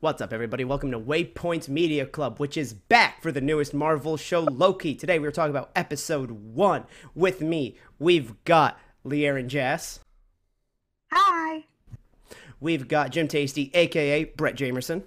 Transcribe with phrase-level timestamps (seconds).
[0.00, 0.64] What's up, everybody?
[0.64, 4.94] Welcome to Waypoint Media Club, which is back for the newest Marvel show, Loki.
[4.94, 6.86] Today, we're talking about episode one.
[7.14, 10.00] With me, we've got Lear and Jess.
[11.12, 11.66] Hi.
[12.60, 15.02] We've got Jim Tasty, aka Brett Jamerson.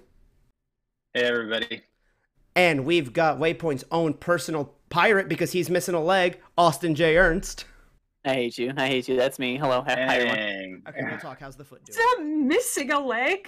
[1.12, 1.82] Hey, everybody.
[2.54, 7.16] And we've got Waypoint's own personal pirate because he's missing a leg, Austin J.
[7.16, 7.64] Ernst.
[8.24, 8.72] I hate you.
[8.76, 9.16] I hate you.
[9.16, 9.56] That's me.
[9.56, 9.82] Hello.
[9.82, 10.82] Hi, hi, everyone.
[10.88, 11.40] Okay, we'll talk.
[11.40, 12.06] How's the foot Is doing?
[12.16, 13.44] that missing a leg?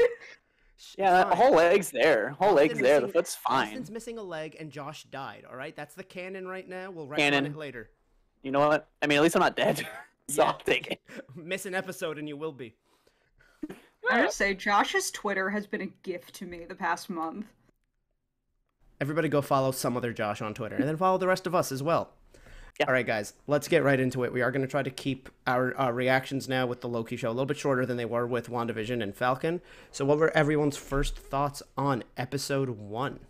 [0.98, 1.36] Yeah, Fine.
[1.36, 2.30] whole leg's there.
[2.38, 3.00] Whole leg's Austin there.
[3.00, 3.68] The foot's fine.
[3.68, 5.44] Austin's missing a leg, and Josh died.
[5.48, 6.90] All right, that's the canon right now.
[6.90, 7.46] We'll write Canon.
[7.46, 7.90] it later.
[8.42, 8.88] You know what?
[9.02, 9.78] I mean, at least I'm not dead.
[10.28, 10.48] so Yeah.
[10.50, 11.00] I'll take it.
[11.34, 12.74] Miss an episode, and you will be.
[14.08, 17.46] I gotta say, Josh's Twitter has been a gift to me the past month.
[19.00, 21.72] Everybody go follow some other Josh on Twitter, and then follow the rest of us
[21.72, 22.10] as well.
[22.78, 22.86] Yeah.
[22.86, 24.32] All right, guys, let's get right into it.
[24.32, 27.28] We are going to try to keep our uh, reactions now with the Loki show
[27.28, 29.62] a little bit shorter than they were with WandaVision and Falcon.
[29.90, 33.20] So, what were everyone's first thoughts on episode one?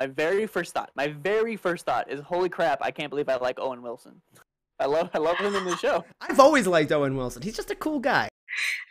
[0.00, 0.90] My very first thought.
[0.96, 2.80] My very first thought is, holy crap!
[2.82, 4.20] I can't believe I like Owen Wilson.
[4.80, 5.10] I love.
[5.14, 6.04] I love him in the show.
[6.20, 7.42] I've always liked Owen Wilson.
[7.42, 8.28] He's just a cool guy.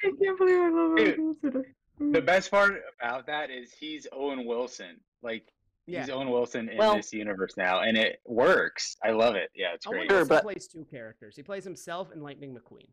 [0.04, 1.66] I can't believe I love Dude,
[2.14, 5.02] The best part about that is he's Owen Wilson.
[5.22, 5.52] Like
[5.86, 6.14] he's Yeah.
[6.14, 8.96] Owen Wilson in Well- this universe now, and it works.
[9.04, 9.50] I love it.
[9.56, 10.10] Yeah, it's Owen great.
[10.10, 11.36] Sure, Wilson but- plays two characters.
[11.36, 12.88] He plays himself and Lightning McQueen.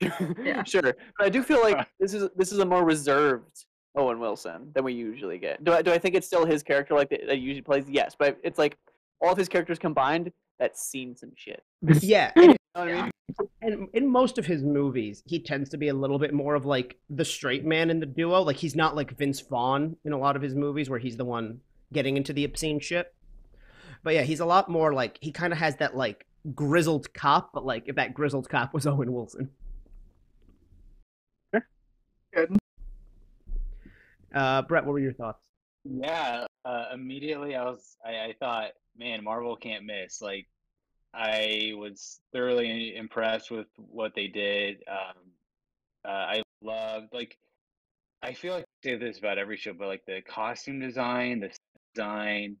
[0.00, 0.62] Yeah.
[0.66, 3.64] Sure, but I do feel like this is this is a more reserved
[3.96, 5.64] Owen Wilson than we usually get.
[5.64, 7.84] Do I do I think it's still his character like that, that he usually plays?
[7.88, 8.76] Yes, but it's like
[9.20, 10.30] all of his characters combined.
[10.58, 11.62] That's seen some shit.
[12.00, 13.10] Yeah, and You know what I mean?
[13.62, 16.64] and in most of his movies, he tends to be a little bit more of
[16.64, 18.42] like the straight man in the duo.
[18.42, 21.24] Like he's not like Vince Vaughn in a lot of his movies where he's the
[21.24, 21.60] one
[21.92, 23.14] getting into the obscene shit.
[24.02, 27.50] But yeah, he's a lot more like he kind of has that like grizzled cop,
[27.52, 29.50] but like if that grizzled cop was Owen Wilson.
[32.34, 32.56] Good.
[34.34, 35.40] Uh, Brett, what were your thoughts?
[35.84, 36.46] Yeah.
[36.64, 37.96] Uh, immediately, I was.
[38.04, 40.20] I, I thought, man, Marvel can't miss.
[40.20, 40.46] Like,
[41.14, 44.82] I was thoroughly impressed with what they did.
[44.88, 45.22] Um,
[46.04, 47.38] uh, I loved like.
[48.22, 51.50] I feel like I say this about every show, but like the costume design, the
[51.94, 52.56] design,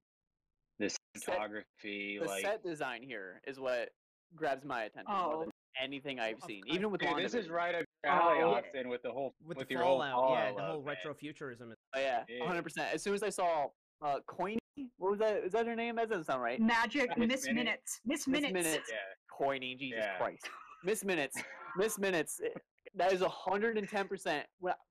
[0.78, 3.90] the Set- cinematography, The like set design here is what
[4.34, 5.40] grabs my attention more Oh.
[5.40, 5.50] than
[5.80, 8.54] anything I've seen, I- even with Dude, this is right up your alley, Oh.
[8.54, 10.96] Austin, with the whole With, with, the your Fallout, whole yeah, the whole love, man.
[10.96, 11.72] retrofuturism.
[11.94, 12.46] Oh yeah, Yeah.
[12.46, 12.92] hundred percent.
[12.94, 13.68] As soon as I saw
[14.00, 14.58] uh Coiny,
[14.96, 15.42] what was that?
[15.44, 15.96] Is that her name?
[15.96, 16.60] That doesn't sound right.
[16.60, 17.64] Magic Miss Miss Minute.
[17.64, 18.00] Minutes.
[18.04, 18.52] Miss Miss Minutes.
[18.68, 18.90] Minutes.
[18.92, 18.98] Yeah.
[19.40, 20.16] Coiny, Jesus Yeah.
[20.18, 20.48] Christ.
[20.84, 21.36] Miss Minutes.
[21.76, 22.40] Miss Minutes.
[22.98, 24.44] That is hundred and ten percent.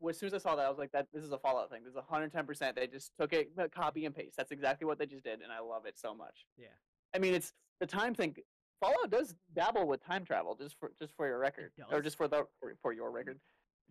[0.09, 1.83] As soon as I saw that, I was like, "That this is a Fallout thing.
[1.83, 4.37] This is hundred ten percent." They just took it, copy and paste.
[4.37, 6.45] That's exactly what they just did, and I love it so much.
[6.57, 6.67] Yeah.
[7.13, 8.35] I mean, it's the time thing.
[8.79, 12.05] Fallout does dabble with time travel, just for just for your record, or does?
[12.05, 13.17] just for the for, for your mm-hmm.
[13.17, 13.39] record,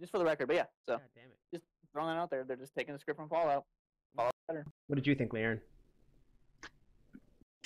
[0.00, 0.46] just for the record.
[0.46, 1.38] But yeah, so God damn it.
[1.52, 2.44] just throwing that out there.
[2.44, 3.64] They're just taking the script from Fallout.
[4.16, 4.64] Fallout better.
[4.86, 5.60] What did you think, Leon?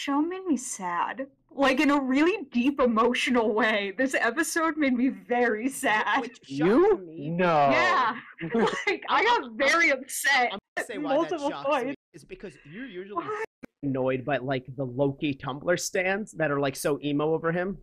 [0.01, 1.27] Show made me sad.
[1.51, 3.93] Like in a really deep emotional way.
[3.99, 6.23] This episode made me very sad.
[6.23, 7.29] Which shocked me.
[7.29, 7.69] No.
[7.71, 8.17] Yeah.
[8.87, 10.53] like I got very upset.
[10.53, 11.97] I'm gonna say at why that multiple shocks me points.
[12.15, 13.45] is because you're usually Why?
[13.83, 17.77] annoyed by like the Loki Tumblr stands that are like so emo over him.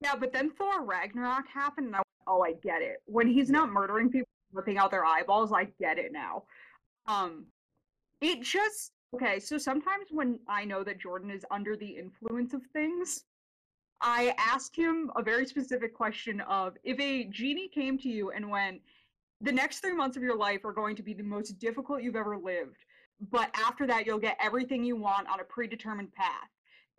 [0.00, 3.02] Yeah, but then Thor Ragnarok happened, and I went, oh, I get it.
[3.06, 6.42] When he's not murdering people, ripping out their eyeballs, I get it now.
[7.06, 7.46] Um,
[8.20, 9.40] it just okay.
[9.40, 13.24] So sometimes when I know that Jordan is under the influence of things,
[14.00, 18.50] I ask him a very specific question of if a genie came to you and
[18.50, 18.80] went,
[19.42, 22.16] the next three months of your life are going to be the most difficult you've
[22.16, 22.84] ever lived,
[23.30, 26.48] but after that you'll get everything you want on a predetermined path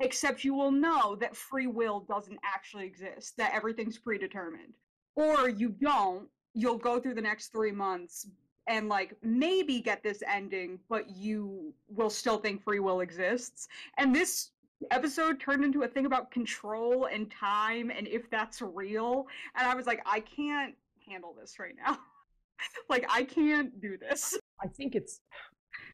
[0.02, 4.74] except you will know that free will doesn't actually exist, that everything's predetermined.
[5.16, 8.28] Or you don't, you'll go through the next three months
[8.72, 13.68] and like maybe get this ending, but you will still think free will exists.
[13.98, 14.52] And this
[14.92, 19.28] episode turned into a thing about control and time and if that's real.
[19.56, 20.74] And I was like, I can't
[21.06, 22.00] handle this right now.
[22.90, 24.38] like, I can't do this.
[24.64, 25.20] I think it's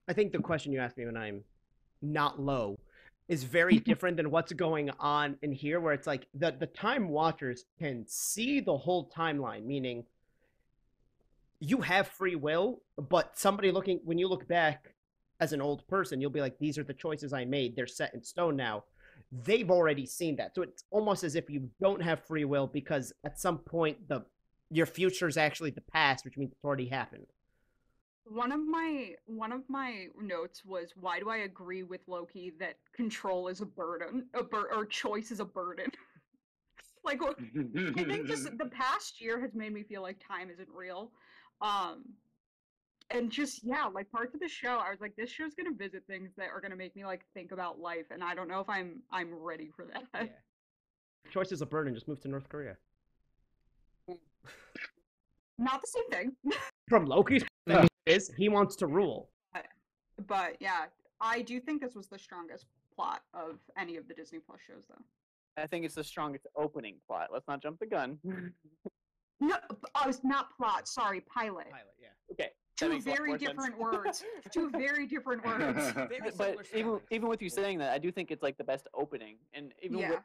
[0.07, 1.44] I think the question you asked me when I'm
[2.03, 2.77] not low
[3.27, 7.09] is very different than what's going on in here where it's like the the time
[7.09, 10.03] watchers can see the whole timeline meaning
[11.59, 14.94] you have free will but somebody looking when you look back
[15.39, 18.13] as an old person you'll be like these are the choices i made they're set
[18.13, 18.83] in stone now
[19.44, 23.13] they've already seen that so it's almost as if you don't have free will because
[23.24, 24.24] at some point the
[24.69, 27.25] your future is actually the past which means it's already happened
[28.30, 32.75] One of my one of my notes was why do I agree with Loki that
[32.94, 35.88] control is a burden, a bur- or choice is a burden?
[37.06, 41.12] like I think just the past year has made me feel like time isn't real.
[41.62, 42.04] Um
[43.09, 46.04] and just yeah, like parts of the show, I was like, this show's gonna visit
[46.07, 48.69] things that are gonna make me like think about life, and I don't know if
[48.69, 50.04] I'm I'm ready for that.
[50.13, 51.31] Yeah.
[51.31, 51.94] Choice is a burden.
[51.94, 52.75] Just move to North Korea.
[55.57, 56.36] Not the same thing,
[56.89, 59.30] From Loki's point is he wants to rule.
[60.27, 60.86] but yeah,
[61.19, 62.65] I do think this was the strongest
[62.95, 65.62] plot of any of the Disney Plus shows, though.
[65.62, 67.30] I think it's the strongest opening plot.
[67.33, 68.19] Let's not jump the gun.
[69.39, 69.56] No,
[69.95, 70.88] I was not plot.
[70.88, 71.69] Sorry, pilot.
[71.69, 72.07] Pilot, yeah.
[72.31, 72.50] okay.
[72.75, 73.50] Two makes a lot very more sense.
[73.50, 74.24] different words.
[74.51, 75.92] Two very different words.
[75.94, 78.88] Very but even even with you saying that, I do think it's like the best
[78.94, 80.10] opening, and even Yeah.
[80.12, 80.19] with,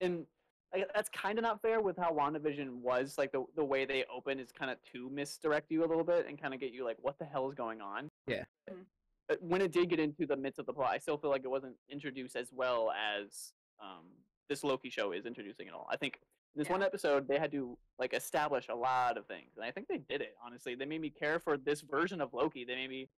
[0.00, 0.26] and
[0.72, 3.16] like, that's kind of not fair with how WandaVision was.
[3.18, 6.26] Like the the way they open is kind of to misdirect you a little bit
[6.26, 8.10] and kind of get you like, what the hell is going on?
[8.26, 8.44] Yeah.
[8.70, 8.84] Mhm.
[9.28, 11.44] But when it did get into the midst of the plot, I still feel like
[11.44, 14.06] it wasn't introduced as well as um,
[14.48, 15.86] this Loki show is introducing it all.
[15.90, 16.18] I think
[16.54, 19.70] in this one episode they had to like establish a lot of things, and I
[19.70, 20.34] think they did it.
[20.44, 22.64] Honestly, they made me care for this version of Loki.
[22.64, 23.08] They made me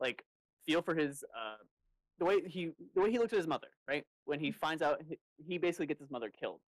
[0.00, 0.24] like
[0.66, 1.56] feel for his uh,
[2.18, 4.04] the way he the way he looked at his mother, right?
[4.24, 6.60] When he finds out he, he basically gets his mother killed.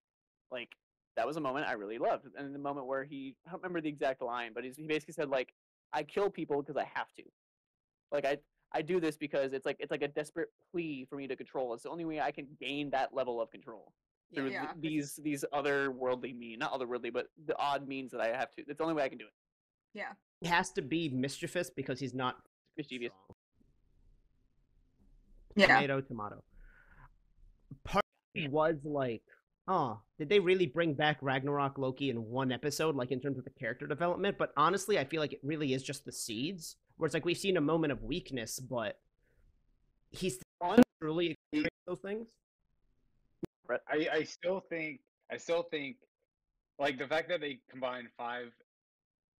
[0.50, 0.70] Like
[1.16, 3.80] that was a moment I really loved, and the moment where he I don't remember
[3.80, 5.52] the exact line, but he's, he basically said like,
[5.92, 7.22] "I kill people because I have to."
[8.10, 8.38] Like I
[8.74, 11.74] I do this because it's like it's like a desperate plea for me to control.
[11.74, 13.92] It's the only way I can gain that level of control
[14.34, 14.72] through th- Yeah.
[14.78, 18.62] these these otherworldly mean, not otherworldly, but the odd means that I have to.
[18.66, 19.32] It's the only way I can do it.
[19.94, 20.12] Yeah.
[20.40, 22.36] He has to be mischievous because he's not
[22.76, 23.12] Mischievous.
[23.12, 23.36] strong.
[25.54, 25.66] Yeah.
[25.66, 26.42] Tomato, tomato.
[27.84, 28.04] Part
[28.48, 29.22] was like,
[29.68, 33.44] oh, did they really bring back Ragnarok Loki in one episode, like in terms of
[33.44, 34.38] the character development?
[34.38, 36.76] But honestly, I feel like it really is just the seeds.
[36.96, 38.98] Where it's like we've seen a moment of weakness, but
[40.10, 40.82] he's Fun.
[41.00, 42.26] truly experienced those things.
[43.88, 45.96] I, I still think I still think
[46.78, 48.52] like the fact that they combined five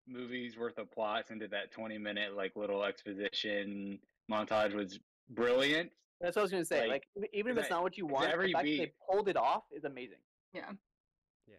[0.08, 3.99] movies worth of plots into that 20 minute like little exposition
[4.31, 4.99] montage was
[5.31, 5.90] brilliant
[6.20, 6.88] That's what I was gonna say.
[6.88, 8.93] Like, Like, even if it's that- not what you want, every the fact that they
[9.11, 10.19] pulled it off is amazing.
[10.52, 10.70] Yeah.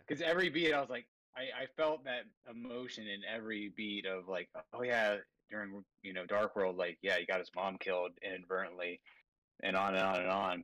[0.08, 1.06] because every beat I was like
[1.36, 5.18] I, I felt that emotion in every beat of like oh yeah
[5.50, 9.02] during you know Dark World like yeah he got his mom killed inadvertently
[9.64, 10.64] and on and on and on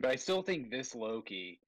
[0.00, 1.60] but I still think this Loki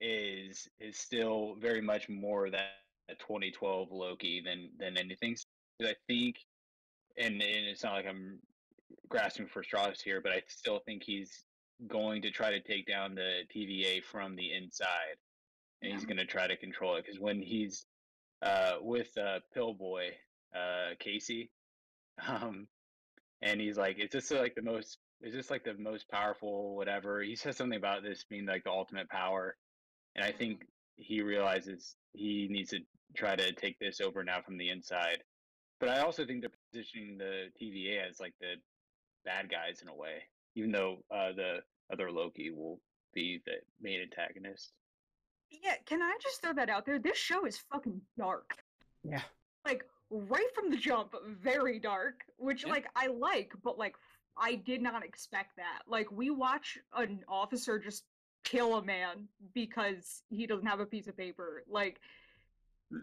[0.00, 2.70] is is still very much more that,
[3.08, 5.34] that 2012 Loki than than anything.
[5.80, 6.36] 'Cause I think
[7.18, 8.40] and, and it's not like I'm
[9.08, 11.44] grasping for straws here but I still think he's
[11.88, 15.16] going to try to take down the TVA from the inside
[15.82, 17.86] and he's going to try to control it because when he's
[18.42, 20.10] uh, with uh, Pillboy
[20.54, 21.50] uh, Casey,
[22.28, 22.66] um,
[23.40, 27.22] and he's like, "It's just like the most, it's this like the most powerful, whatever."
[27.22, 29.56] He says something about this being like the ultimate power,
[30.14, 30.66] and I think
[30.96, 32.80] he realizes he needs to
[33.16, 35.22] try to take this over now from the inside.
[35.80, 38.54] But I also think they're positioning the TVA as like the
[39.24, 40.22] bad guys in a way,
[40.54, 41.58] even though uh, the
[41.92, 42.80] other Loki will
[43.14, 44.72] be the main antagonist.
[45.50, 46.98] Yeah, can I just throw that out there?
[46.98, 48.56] This show is fucking dark.
[49.04, 49.20] Yeah.
[49.66, 52.70] Like right from the jump, very dark, which Yeah.
[52.72, 53.96] like I like, but like
[54.36, 55.82] I did not expect that.
[55.86, 58.04] Like we watch an officer just
[58.44, 61.62] kill a man because he doesn't have a piece of paper.
[61.68, 62.00] Like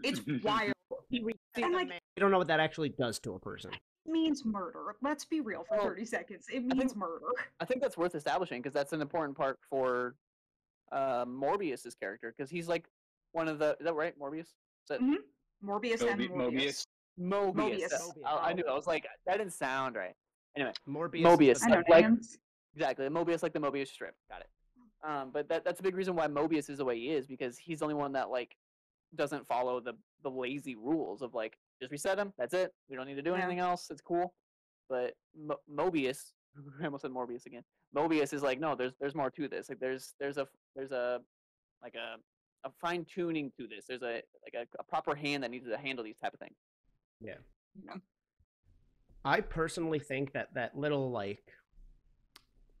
[0.02, 0.72] it's wild.
[1.08, 1.18] He
[1.56, 3.72] And, like- we don't know what that actually does to a person.
[3.72, 4.94] It means murder.
[5.02, 6.46] Let's be real for Well, 30 seconds.
[6.48, 7.24] It think- means murder.
[7.58, 10.14] I think that's worth establishing because that's an important part for
[10.92, 12.86] uh, Morbius's character because he's like
[13.32, 13.76] one of the.
[13.80, 14.40] Is that right, Morbius?
[14.42, 14.54] Is
[14.88, 15.16] that Mhm.
[15.64, 16.84] Morbius and Mobi- Morbius.
[17.18, 17.54] Mobius.
[17.54, 17.54] Mobius.
[17.92, 18.08] Mobius.
[18.24, 18.64] uh, I, I knew.
[18.68, 20.14] I was like, that didn't sound right.
[20.58, 21.22] Morbius.
[21.22, 22.06] Mobius, is I the- know like-
[22.74, 24.14] Exactly, Mobius like the Mobius strip.
[24.30, 24.46] Got it.
[25.02, 27.58] Um, but that, that's a big reason why Mobius is the way he is because
[27.58, 28.54] he's the only one that like
[29.16, 32.32] doesn't follow the the lazy rules of like just reset him.
[32.38, 32.72] That's it.
[32.88, 33.38] We don't need to do Yeah.
[33.38, 33.88] anything else.
[33.90, 34.34] It's cool.
[34.88, 36.32] But Mo- Mobius,
[36.80, 37.64] I almost said Morbius again.
[37.96, 39.68] Mobius is like, no, there's there's more to this.
[39.68, 41.20] Like there's there's a there's a
[41.82, 42.16] like a
[42.68, 43.86] a fine tuning to this.
[43.88, 46.56] There's a like a, a proper hand that needs to handle these type of things.
[47.20, 47.34] Yeah.
[47.84, 47.94] Yeah.
[49.24, 51.42] I personally think that that little like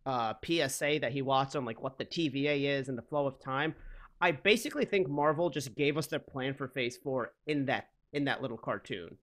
[0.06, 3.38] uh PSA that he watched on like what the TVA is and the flow of
[3.40, 3.74] time,
[4.20, 8.24] I basically think Marvel just gave us their plan for Phase 4 in that in
[8.24, 9.16] that little cartoon.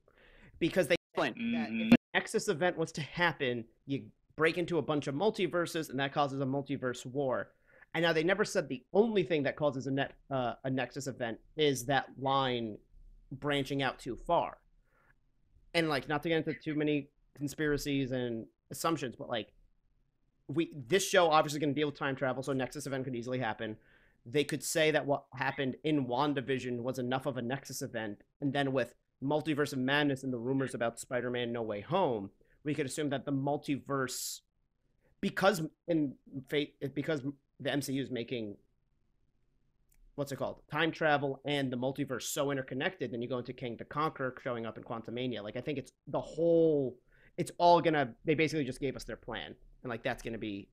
[0.59, 1.51] Because they Explain.
[1.53, 1.88] that Mhm.
[1.88, 4.05] if an Nexus event was to happen, you
[4.36, 7.51] break into a bunch of multiverses and that causes a multiverse war.
[7.95, 11.07] And now they never said the only thing that causes a net uh, a Nexus
[11.07, 12.77] event is that line
[13.31, 14.59] branching out too far.
[15.77, 19.53] And like not to get into too many conspiracies and assumptions, but like
[20.48, 23.38] we this show obviously going to deal with time travel, so Nexus event could easily
[23.38, 23.77] happen.
[24.25, 28.51] They could say that what happened in WandaVision was enough of a Nexus event, and
[28.51, 32.31] then with multiverse of madness and the rumors about Spider-Man No Way Home,
[32.63, 34.41] we could assume that the multiverse,
[35.22, 36.15] because in
[36.50, 37.22] fate, because
[37.60, 38.57] the MCU is making
[40.17, 43.75] what's it called time travel and the multiverse so interconnected then you go into Kang
[43.77, 46.97] the Conqueror showing up in quantumania like i think it's the whole
[47.38, 50.67] it's all gonna they basically just gave us their plan and like that's gonna be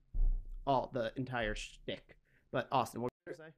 [0.66, 2.16] all the entire shtick
[2.52, 3.54] but austin what were you gonna say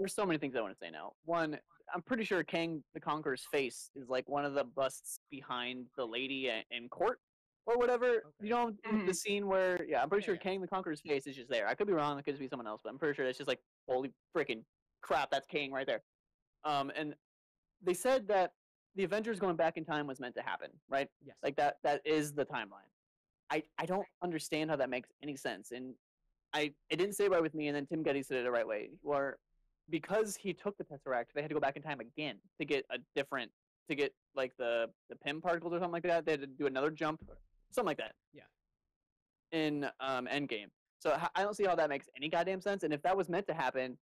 [0.00, 1.12] There's so many things I want to say now.
[1.24, 1.58] One,
[1.94, 6.04] I'm pretty sure Kang the Conqueror's face is like one of the busts behind the
[6.06, 7.18] lady in court
[7.66, 8.06] or whatever.
[8.08, 8.22] Okay.
[8.42, 9.14] You know the Mhm.
[9.14, 10.40] scene where yeah, I'm pretty Yeah, sure yeah.
[10.40, 11.66] Kang the Conqueror's face is just there.
[11.68, 12.16] I could be wrong.
[12.18, 14.62] It could be someone else, but I'm pretty sure that's just like holy freaking
[15.02, 15.30] crap.
[15.30, 16.02] That's Kang right there.
[16.64, 17.14] Um, and
[17.82, 18.52] they said that
[18.94, 21.08] the Avengers going back in time was meant to happen, right?
[21.24, 22.90] yes Like that that is the timeline.
[23.50, 25.72] I I don't understand how that makes any sense.
[25.72, 25.94] And
[26.54, 28.66] I it didn't say right with me, and then Tim Gettys said it the right
[28.66, 28.90] way.
[29.02, 29.38] Where
[29.90, 32.84] because he took the Tesseract, they had to go back in time again to get
[32.90, 33.50] a different
[33.88, 36.24] to get like the the Pym particles or something like that.
[36.24, 37.20] They had to do another jump,
[37.70, 38.12] something like that.
[38.32, 38.42] Yeah.
[39.52, 40.68] In um Endgame,
[40.98, 42.84] so I don't see how that makes any goddamn sense.
[42.84, 43.98] And if that was meant to happen,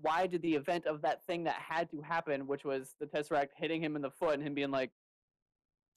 [0.00, 3.48] why did the event of that thing that had to happen, which was the Tesseract
[3.56, 4.90] hitting him in the foot and him being like,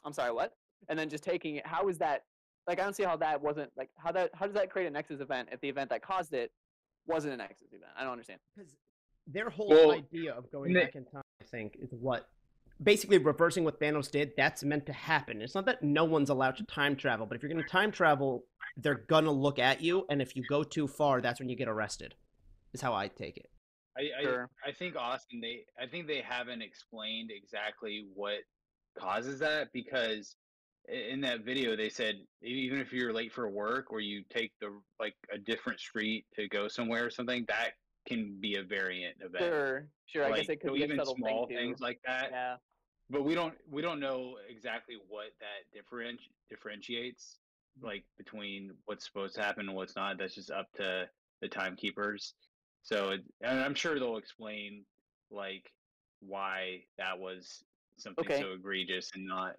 [0.04, 0.54] "I'm sorry, what?"
[0.90, 1.66] and then just taking it.
[1.66, 2.26] How is that?
[2.68, 4.92] Like, I don't see how that wasn't like how that how does that create a
[4.92, 6.52] Nexus event if the event that caused it
[7.08, 7.92] wasn't a Nexus event?
[7.98, 8.40] I don't understand.
[8.56, 8.72] because
[9.28, 12.30] their whole Well, idea of going Nick- back in time i think is what
[12.84, 16.56] basically reversing what thanos did that's meant to happen it's not that no one's allowed
[16.58, 18.44] to time travel but if you're going to time travel
[18.78, 21.68] they're gonna look at you and if you go too far that's when you get
[21.68, 22.14] arrested
[22.74, 23.50] is how i take it
[23.98, 24.50] I, I Sure.
[24.66, 28.40] I think Austin they I think they haven't explained exactly what
[28.98, 30.36] causes that because
[30.88, 34.70] in that video they said even if you're late for work or you take the
[35.00, 37.72] like a different street to go somewhere or something that
[38.06, 39.44] can be a variant event.
[39.44, 40.26] Sure, sure.
[40.26, 42.30] I guess it could so be even subtle small thing things like that.
[42.32, 42.56] Yeah.
[43.10, 47.38] But we don't we don't know exactly what that differenti- differentiates
[47.80, 47.86] mm.
[47.86, 50.18] like between what's supposed to happen and what's not.
[50.18, 51.08] That's just up to
[51.42, 52.34] the timekeepers.
[52.86, 54.86] So it, and I'm sure they'll explain
[55.32, 55.72] like
[56.22, 57.64] why that was
[57.98, 58.40] something Okay.
[58.40, 59.56] so egregious and not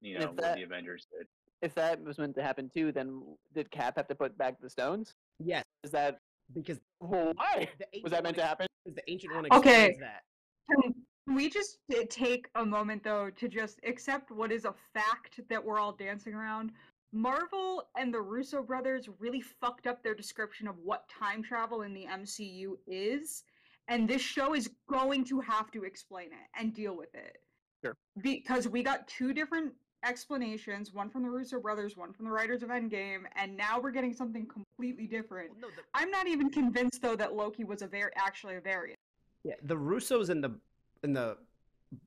[0.00, 1.26] you know if what that- the Avengers did.
[1.62, 4.68] If that was meant to happen too, then did Cap have to put back the
[4.68, 5.14] stones?
[5.38, 6.18] yes Is that
[6.54, 7.68] because why?
[8.02, 8.66] Was that one meant to happen?
[8.84, 8.94] happen?
[8.94, 9.86] the ancient one Okay.
[9.86, 10.22] explains that
[10.68, 15.40] Can we just uh, take a moment though to just accept what is a fact
[15.48, 16.72] that we're all dancing around?
[17.12, 21.94] Marvel and the Russo brothers really fucked up their description of what time travel in
[21.94, 23.44] the MCU is,
[23.88, 27.38] and this show is going to have to explain it and deal with it.
[27.84, 27.96] Sure.
[28.20, 29.72] Because we got two different
[30.04, 33.90] explanations, one from the Russo brothers, one from the writers of Endgame, and now we're
[33.90, 35.50] getting something completely different.
[35.50, 38.60] Well, no, the, I'm not even convinced though that Loki was a var- actually a
[38.60, 38.98] variant.
[39.44, 40.54] Yeah, the Russos and the
[41.02, 41.36] and the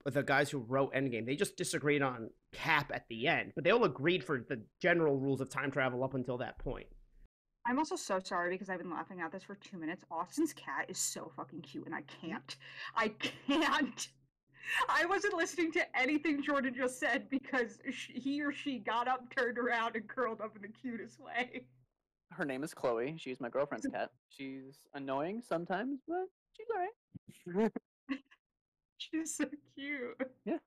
[0.06, 3.72] the guys who wrote Endgame, they just disagreed on Cap at the end, but they
[3.72, 6.88] all agreed for the general rules of time travel up until that point.
[7.66, 10.04] I'm also so sorry because I've been laughing at this for two minutes.
[10.10, 12.56] Austin's cat is so fucking cute, and I can't.
[12.96, 13.10] I
[13.48, 14.08] can't.
[14.88, 19.34] I wasn't listening to anything Jordan just said because sh- he or she got up,
[19.36, 21.64] turned around, and curled up in the cutest way.
[22.32, 23.16] Her name is Chloe.
[23.18, 24.10] She's my girlfriend's cat.
[24.30, 26.68] She's annoying sometimes, but she's
[27.56, 27.72] alright.
[29.00, 30.16] She's so cute.
[30.46, 30.62] Fantastic.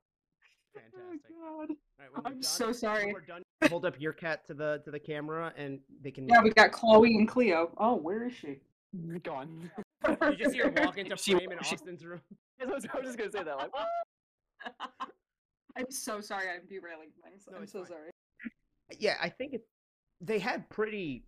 [0.96, 1.68] Oh god.
[1.70, 3.12] All right, I'm done- so sorry.
[3.12, 3.42] We're done.
[3.68, 6.26] Hold up your cat to the to the camera, and they can.
[6.28, 7.72] Yeah, we got Chloe and Cleo.
[7.78, 8.58] Oh, where is she?
[9.22, 9.70] Gone.
[10.08, 12.20] You just see her walk into She- frame in she- Austin's room.
[12.60, 13.56] I was I was just gonna say that.
[13.56, 13.70] Like,
[15.76, 17.44] I'm so sorry I'm derailing things.
[17.50, 17.88] No, I'm so fine.
[17.88, 18.10] sorry.
[18.98, 19.62] Yeah, I think it.
[20.20, 21.24] They had pretty.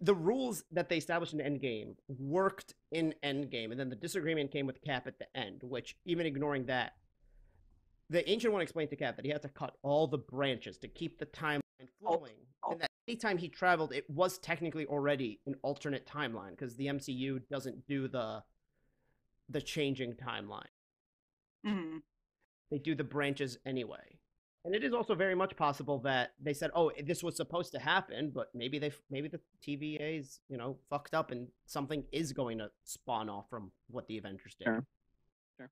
[0.00, 4.66] The rules that they established in Endgame worked in Endgame, and then the disagreement came
[4.66, 5.62] with Cap at the end.
[5.62, 6.94] Which, even ignoring that,
[8.10, 10.88] the Ancient One explained to Cap that he had to cut all the branches to
[10.88, 11.60] keep the timeline
[12.00, 12.34] flowing,
[12.64, 12.72] oh.
[12.72, 17.40] and that anytime he traveled, it was technically already an alternate timeline because the MCU
[17.48, 18.42] doesn't do the
[19.50, 20.64] the changing timeline
[21.66, 22.00] Mhm.
[22.70, 24.18] they do the branches anyway.
[24.64, 27.78] And it is also very much possible that they said, "Oh, this was supposed to
[27.78, 32.58] happen," but maybe they, maybe the TVA's, you know, fucked up, and something is going
[32.58, 34.64] to spawn off from what the Avengers did.
[34.64, 34.86] Sure.
[35.58, 35.70] sure.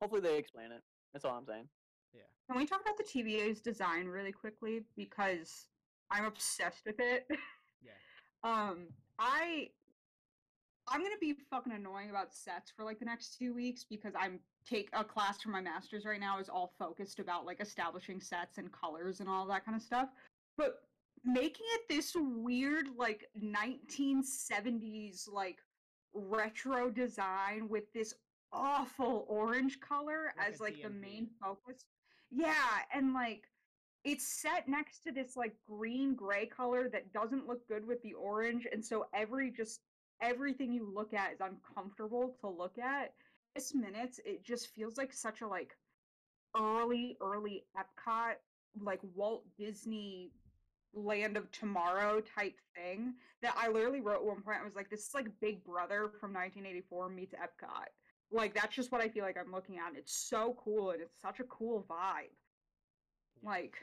[0.00, 0.82] hopefully they explain it.
[1.12, 1.68] That's all I'm saying.
[2.12, 2.22] Yeah.
[2.50, 5.68] Can we talk about the TVA's design really quickly because
[6.10, 7.26] I'm obsessed with it.
[7.30, 7.92] Yeah.
[8.44, 9.70] Um, I
[10.88, 14.38] I'm gonna be fucking annoying about sets for like the next two weeks because I'm
[14.68, 18.58] take a class for my masters right now is all focused about like establishing sets
[18.58, 20.08] and colors and all that kind of stuff.
[20.56, 20.82] But
[21.24, 25.58] making it this weird like 1970s like
[26.14, 28.14] retro design with this
[28.52, 31.84] awful orange color Like as like the main focus.
[32.30, 32.52] Yeah,
[32.92, 33.44] and like
[34.04, 38.14] it's set next to this like green gray color that doesn't look good with the
[38.14, 39.80] orange, and so every just
[40.22, 43.12] everything you look at is uncomfortable to look at.
[43.56, 45.74] This minutes, it just feels like such a like
[46.54, 48.34] early, early Epcot,
[48.78, 50.30] like Walt Disney
[50.92, 54.58] Land of Tomorrow type thing that I literally wrote at one point.
[54.60, 57.86] I was like, this is like Big Brother from 1984 meets Epcot.
[58.30, 59.96] Like that's just what I feel like I'm looking at.
[59.96, 62.36] It's so cool and it's such a cool vibe.
[63.42, 63.76] Like,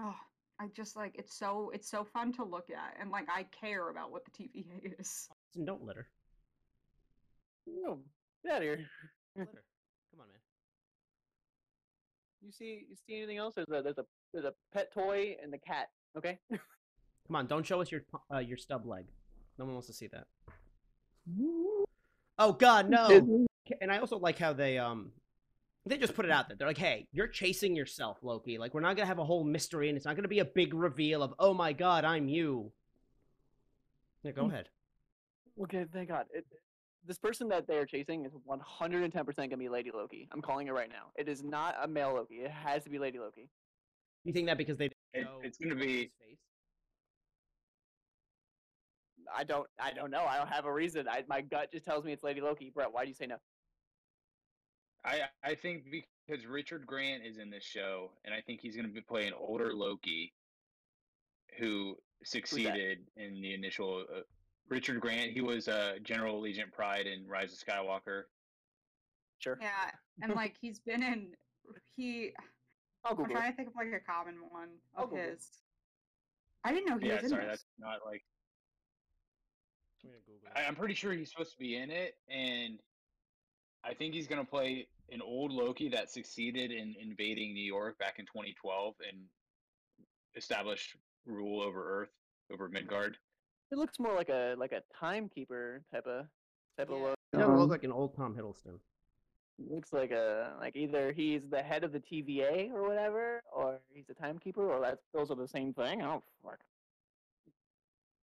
[0.00, 0.16] oh,
[0.58, 3.90] I just like it's so it's so fun to look at and like I care
[3.90, 5.28] about what the TVA is.
[5.54, 6.08] And don't litter.
[7.64, 8.00] No,
[8.44, 8.86] get out of here.
[9.36, 9.46] litter.
[10.12, 10.38] Come on, man.
[12.42, 13.54] You see, you see anything else?
[13.54, 15.88] There's a there's a there's a pet toy and the cat.
[16.16, 16.38] Okay.
[16.50, 18.02] Come on, don't show us your
[18.34, 19.04] uh, your stub leg.
[19.58, 20.26] No one wants to see that.
[22.38, 23.46] Oh God, no!
[23.80, 25.12] And I also like how they um
[25.86, 26.56] they just put it out there.
[26.56, 28.58] They're like, "Hey, you're chasing yourself, Loki.
[28.58, 30.74] Like, we're not gonna have a whole mystery, and it's not gonna be a big
[30.74, 32.72] reveal of, oh my God, I'm you."
[34.24, 34.50] Yeah, go Hmm.
[34.50, 34.68] ahead.
[35.62, 36.26] Okay, thank God.
[36.32, 36.44] It,
[37.06, 40.28] this person that they are chasing is 110% gonna be Lady Loki.
[40.32, 41.10] I'm calling it right now.
[41.16, 42.36] It is not a male Loki.
[42.36, 43.48] It has to be Lady Loki.
[44.24, 46.38] You think that because they didn't It- show it's gonna be- his face?
[49.34, 49.68] I don't.
[49.78, 50.24] I don't know.
[50.24, 51.06] I don't have a reason.
[51.08, 52.70] I, my gut just tells me it's Lady Loki.
[52.70, 53.36] Brett, why do you say no?
[55.04, 58.88] I I think because Richard Grant is in this show, and I think he's going
[58.88, 60.34] to be playing older Loki,
[61.58, 64.04] who succeeded in the initial.
[64.14, 64.20] Uh,
[64.70, 68.22] Richard Grant, he was uh, General Agent Pryde in Rise of Skywalker.
[69.38, 69.58] Sure.
[69.60, 69.90] Yeah,
[70.22, 71.28] and like he's been in
[71.96, 72.30] he
[73.04, 75.30] I'll I'm trying to think of like a common one I'll of Google it.
[75.30, 75.48] his.
[76.64, 77.50] I didn't know he Yeah, was in sorry, this.
[77.50, 78.22] that's not like.
[80.04, 80.68] I'm gonna Google I, it.
[80.68, 82.78] I'm pretty sure he's supposed to be in it, and
[83.82, 87.98] I think he's going to play an old Loki that succeeded in invading New York
[87.98, 89.18] back in 2012 and
[90.36, 92.10] established rule over Earth,
[92.52, 93.16] over Midgard.
[93.72, 96.26] It looks more like a like a timekeeper type of
[96.76, 97.04] type of Yeah.
[97.04, 97.14] look.
[97.32, 98.80] He doesn't Um, look like an old Tom Hiddleston.
[99.58, 104.08] looks like a like either he's the head of the TVA or whatever, or he's
[104.08, 106.02] a timekeeper, or that's those are the same thing.
[106.02, 106.64] I don't fuck.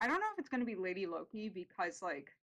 [0.01, 2.35] I don't know if it's gonna be Lady Loki because like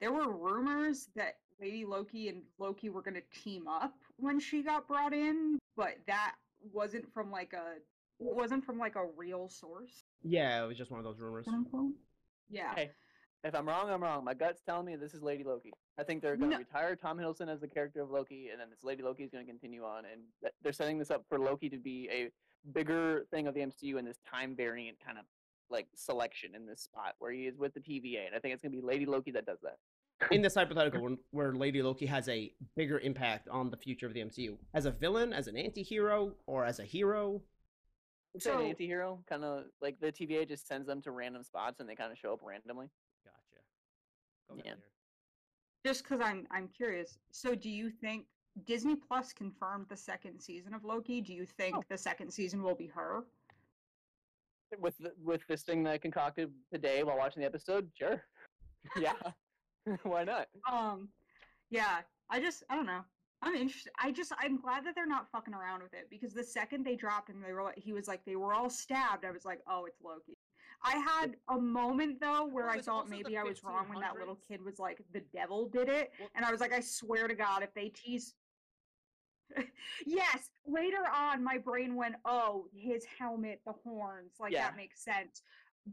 [0.00, 4.86] there were rumors that Lady Loki and Loki were gonna team up when she got
[4.86, 6.36] brought in, but that
[6.72, 7.76] wasn't from like a
[8.20, 10.03] it wasn't from like a real source.
[10.24, 11.46] Yeah, it was just one of those rumors.
[12.50, 12.74] Yeah.
[12.74, 12.90] Hey,
[13.44, 14.24] if I'm wrong, I'm wrong.
[14.24, 15.72] My gut's telling me this is Lady Loki.
[15.98, 16.60] I think they're going to No.
[16.60, 19.44] retire Tom Hiddleston as the character of Loki, and then this Lady Loki is going
[19.44, 22.30] to continue on, and th- they're setting this up for Loki to be a
[22.72, 25.24] bigger thing of the MCU in this time variant kind of
[25.70, 28.62] like selection in this spot where he is with the TVA, and I think it's
[28.62, 29.76] going to be Lady Loki that does that.
[30.30, 34.14] in this hypothetical when, where Lady Loki has a bigger impact on the future of
[34.14, 37.42] the MCU as a villain, as an anti-hero, or as a hero.
[38.34, 41.42] I'd say an So- anti-hero, kind of like the TVA just sends them to random
[41.44, 42.90] spots and they kind of show up randomly.
[43.24, 43.62] Gotcha.
[44.48, 44.72] Go ahead, Yeah.
[44.74, 44.82] Lear.
[45.84, 47.18] Just because I'm I'm curious.
[47.30, 48.26] So do you think
[48.64, 51.20] Disney Plus confirmed the second season of Loki?
[51.20, 51.82] Do you think Oh.
[51.88, 53.24] the second season will be her?
[54.78, 58.24] With the, with this thing that I concocted today while watching the episode, sure,
[58.96, 59.14] yeah,
[60.02, 60.48] why not?
[60.68, 61.12] Um,
[61.70, 63.04] yeah, I just I don't know.
[63.44, 63.92] I'm interested.
[64.02, 66.96] I just I'm glad that they're not fucking around with it because the second they
[66.96, 69.24] dropped and they were like, he was like they were all stabbed.
[69.24, 70.38] I was like, oh, it's Loki.
[70.82, 74.16] I had a moment though where Well, I thought maybe I was wrong when that
[74.16, 77.28] little kid was like the devil did it, Well- and I was like, I swear
[77.28, 78.34] to God, if they tease.
[80.06, 84.62] yes, later on, my brain went, oh, his helmet, the horns, like Yeah.
[84.68, 85.42] that makes sense.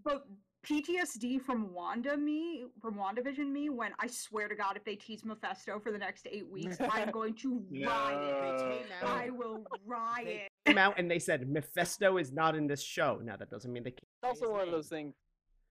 [0.04, 0.26] But
[0.66, 5.26] PTSD from Wanda me, from WandaVision me, when I swear to God, if they tease
[5.26, 8.60] Mephisto for the next eight weeks, I'm going to riot.
[8.60, 9.08] They oh.
[9.08, 10.50] I will riot.
[10.66, 13.20] Came out and they said Mephisto is not in this show.
[13.24, 14.04] Now that doesn't mean they can't.
[14.24, 15.16] It's also his one of those things.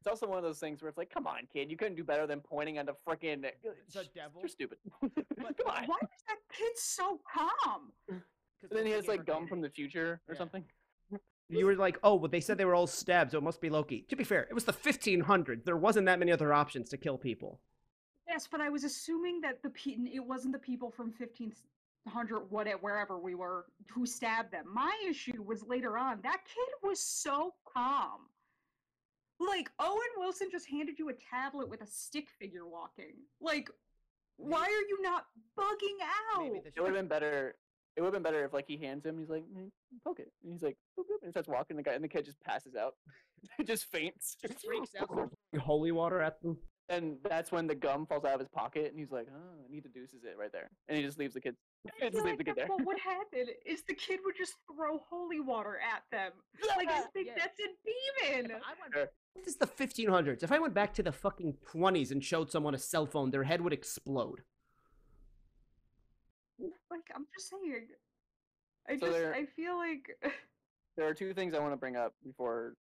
[0.01, 2.03] It's also one of those things where it's like, come on, kid, you couldn't do
[2.05, 4.41] better than pointing at the freaking The devil?
[4.41, 4.79] You're stupid.
[5.01, 5.85] But- come on.
[5.87, 7.93] Why is that kid so calm?
[8.61, 10.39] 'Cause And then he has like gum from the future or Yeah.
[10.39, 10.65] something.
[11.51, 13.71] You were like, oh, well, they said they were all stabbed, so it must be
[13.71, 14.07] Loki.
[14.09, 15.65] To be fair, it was the 1500s.
[15.65, 17.61] There wasn't that many other options to kill people.
[18.29, 22.69] Yes, but I was assuming that the pe- it wasn't the people from 1500 what
[22.81, 24.67] wherever we were who stabbed them.
[24.73, 26.21] My issue was later on.
[26.23, 28.21] That kid was so calm.
[29.41, 33.15] Like Owen Wilson just handed you a tablet with a stick figure walking.
[33.41, 33.69] Like,
[34.37, 35.27] why are you not
[35.59, 35.99] bugging
[36.37, 36.45] out?
[36.45, 37.57] Maybe the It would have been better.
[38.01, 39.71] It would have been better if like he hands him, he's like, "Mm,
[40.03, 42.25] poke it, and he's like, boop, boop, and starts walking the guy, and the kid
[42.25, 42.95] just passes out,
[43.67, 44.37] just faints.
[44.41, 46.57] just freaks out, holy water at them.
[46.89, 49.75] And that's when the gum falls out of his pocket, and he's like, "Oh," and
[49.75, 51.57] he deduces it right there, and he just leaves the kid.
[52.03, 52.67] I just feel leave like the kid there.
[52.69, 56.33] what would happen is the kid would just throw holy water at them.
[56.79, 57.35] Like I think Yeah.
[57.37, 58.53] that's a demon.
[58.53, 59.09] I went, Sure.
[59.37, 60.43] this is the 1500s.
[60.43, 63.45] If I went back to the fucking 20s and showed someone a cell phone, their
[63.45, 64.41] head would explode.
[66.91, 67.87] Like I'm just saying.
[68.89, 70.09] I So just there- I feel like
[70.97, 72.75] There are two things I want to bring up before.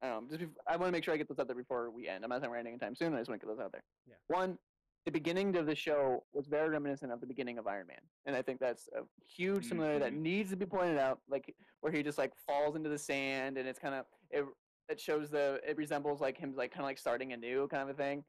[0.00, 0.36] I don't know.
[0.38, 2.22] Just bef- I want to make sure I get those out there before we end.
[2.24, 3.14] I'm not saying we're ending anytime soon.
[3.14, 3.82] I just want to get those out there.
[4.06, 4.14] Yeah.
[4.28, 4.58] One,
[5.04, 8.34] the beginning of the show was very reminiscent of the beginning of Iron Man, and
[8.36, 10.18] I think that's a huge similarity that Mhm.
[10.20, 11.20] needs to be pointed out.
[11.28, 14.44] Like where he just like falls into the sand, and it's kind of it.
[14.88, 17.88] It shows the it resembles like him like kind of like starting anew kind of
[17.88, 18.24] a thing,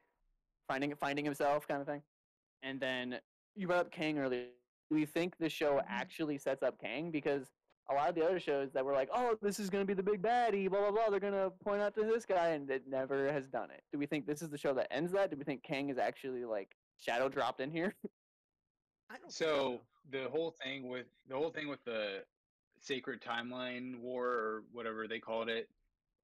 [0.67, 2.01] finding finding himself kind of thing.
[2.63, 3.19] And then
[3.55, 4.47] you brought up Kang earlier.
[4.89, 7.11] Do you think the show actually sets up Kang?
[7.11, 7.51] Because
[7.89, 9.93] a lot of the other shows that were like, oh, this is going to be
[9.93, 12.69] the big baddie, blah, blah, blah, they're going to point out to this guy, and
[12.69, 13.83] it never has done it.
[13.91, 15.31] Do we think this is the show that ends that?
[15.31, 17.95] Do we think Kang is actually like shadow dropped in here?
[19.09, 19.79] I don't think So
[20.11, 22.23] the whole thing with the whole thing with the
[22.79, 25.69] sacred timeline war or whatever they called it,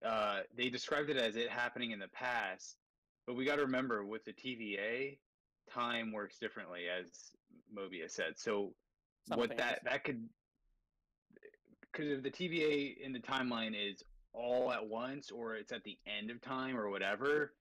[0.05, 2.75] uh, they described it as it happening in the past.
[3.25, 5.17] But we got to remember with the TVA,
[5.71, 7.31] time works differently, as
[7.75, 8.33] Mobius said.
[8.37, 8.73] So
[9.27, 10.27] what that that could
[11.91, 15.97] because if the TVA in the timeline is all at once or it's at the
[16.07, 17.53] end of time or whatever,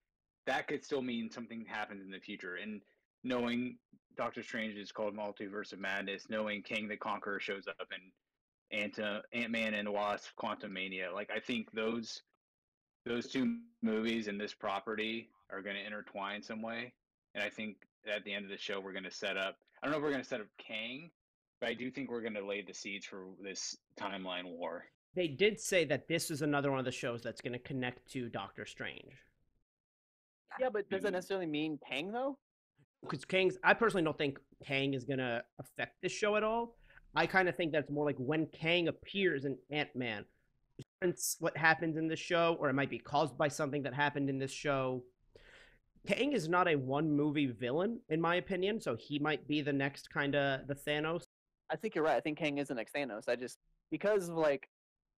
[0.46, 2.56] that could still mean something happens in the future.
[2.56, 2.80] And
[3.24, 3.76] knowing
[4.16, 8.98] Doctor Strange is called Multiverse of Madness, knowing Kang the Conqueror shows up and Ant
[9.32, 12.22] Ant Man and the Wasp, Quantumania, like I think those
[13.04, 16.92] those two movies and this property are going to intertwine some way.
[17.34, 17.76] And I think
[18.12, 19.56] at the end of the show we're going to set up.
[19.82, 21.10] I don't know if we're going to set up Kang,
[21.60, 24.84] but I do think we're going to lay the seeds for this timeline war.
[25.14, 28.10] They did say that this is another one of the shows that's going to connect
[28.12, 29.12] to Doctor Strange.
[30.58, 31.12] Yeah, but does that Mhm.
[31.12, 32.38] necessarily mean Kang, though?
[33.02, 36.76] Because Kang's, I personally don't think Kang is going to affect this show at all.
[37.14, 40.24] I kind of think that's more like when Kang appears in Ant Man,
[41.02, 44.30] it's what happens in the show, or it might be caused by something that happened
[44.30, 45.04] in this show.
[46.06, 49.72] Kang is not a one movie villain, in my opinion, so he might be the
[49.72, 51.22] next kind of the Thanos.
[51.70, 52.16] I think you're right.
[52.16, 53.28] I think Kang is the next Thanos.
[53.28, 53.58] I just,
[53.90, 54.68] because of like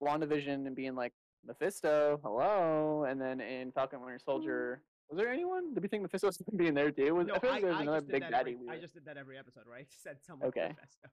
[0.02, 1.12] WandaVision and being like,
[1.46, 5.74] Mephisto, hello, and then in Falcon Winter Soldier, was there anyone?
[5.74, 7.14] Did we think Mephisto was going to be in there too?
[7.14, 8.34] Was, No, I feel like there was another big baddie.
[8.34, 9.86] every, we I just did that every episode, right?
[10.02, 10.68] Said someone Okay.
[10.68, 11.08] Mephisto.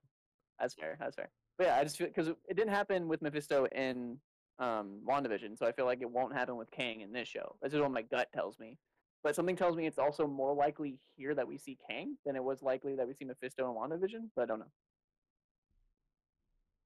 [0.59, 0.97] That's fair.
[0.99, 1.29] That's fair.
[1.57, 4.17] But yeah, I just feel because it didn't happen with Mephisto in
[4.59, 7.55] um, WandaVision, so I feel like it won't happen with Kang in this show.
[7.61, 8.77] That's just what my gut tells me.
[9.23, 12.43] But something tells me it's also more likely here that we see Kang than it
[12.43, 14.29] was likely that we see Mephisto in WandaVision.
[14.35, 14.71] But I don't know.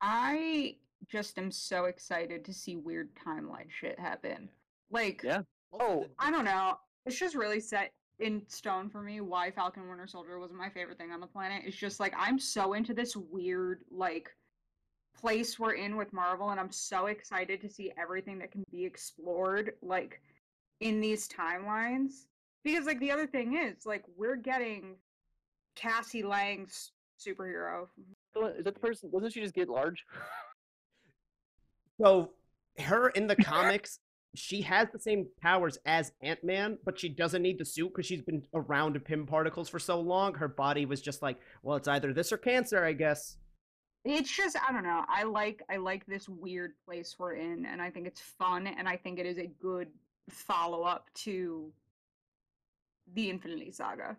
[0.02, 0.76] I
[1.10, 4.50] just am so excited to see weird timeline shit happen.
[4.92, 5.42] Like Yeah.
[5.74, 6.78] Oh, I don't know.
[7.06, 10.98] It's just really set in stone for me why Falcon Winter Soldier wasn't my favorite
[10.98, 11.64] thing on the planet.
[11.66, 14.30] It's just like I'm so into this weird like
[15.16, 18.86] place we're in with Marvel and I'm so excited to see everything that can be
[18.86, 20.22] explored like
[20.80, 22.26] in these timelines.
[22.64, 24.96] Because like the other thing is like we're getting
[25.76, 27.88] Cassie Lang's superhero.
[28.58, 29.12] Is that the person?
[29.12, 30.04] Doesn't she just get large?
[32.02, 32.32] So
[32.80, 34.00] her in the comics,
[34.36, 38.06] she has the same powers as Ant Man, but she doesn't need the suit because
[38.06, 40.34] she's been around Pym particles for so long.
[40.34, 43.38] Her body was just like, well, it's either this or cancer, I guess.
[44.04, 45.04] It's just I don't know.
[45.08, 48.88] I like I like this weird place we're in and I think it's fun and
[48.88, 49.88] I think it is a good
[50.30, 51.72] follow up to
[53.14, 54.18] the Infinity Saga.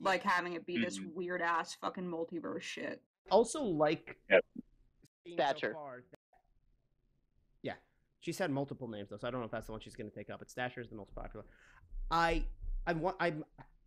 [0.00, 1.14] Like having it be this Mhm.
[1.14, 3.02] weird ass fucking multiverse shit.
[3.30, 4.44] Also, like Yep.
[5.24, 5.72] seeing so Stature.
[5.72, 6.18] far that-
[7.62, 7.76] yeah,
[8.20, 10.10] she's had multiple names though, so I don't know if that's the one she's going
[10.10, 10.38] to take up.
[10.40, 11.46] But Stature is the most popular.
[12.10, 12.46] I
[12.86, 13.44] I want I'm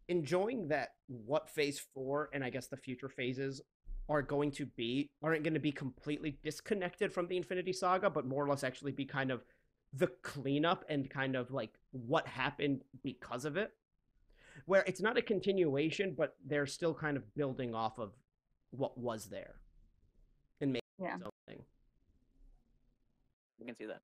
[0.10, 3.62] enjoying that what Phase Four and I guess the future phases
[4.10, 8.26] are going to be aren't going to be completely disconnected from the Infinity Saga, but
[8.26, 9.46] more or less actually be kind of
[9.93, 13.71] the cleanup and kind of like what happened because of it.
[14.65, 18.12] Where it's not a continuation, but they're still kind of building off of
[18.71, 19.56] what was there
[20.62, 21.15] and making Yeah.
[21.15, 21.63] its own thing.
[23.60, 24.02] We can see that.